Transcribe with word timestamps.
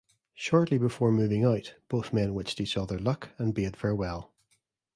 Shortly 0.33 0.79
before 0.79 1.11
moving 1.11 1.45
out, 1.45 1.75
both 1.87 2.11
men 2.11 2.33
wished 2.33 2.59
each 2.59 2.75
other 2.75 2.97
luck 2.97 3.29
and 3.37 3.53
bade 3.53 3.77
farewell. 3.77 4.31